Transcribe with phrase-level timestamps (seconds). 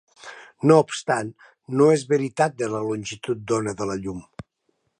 [0.69, 1.29] No obstant,
[1.81, 4.25] no és veritat de la longitud d'ona de la llum.